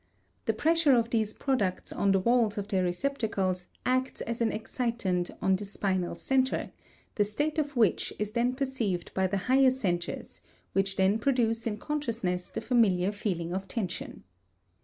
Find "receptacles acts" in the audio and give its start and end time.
2.83-4.21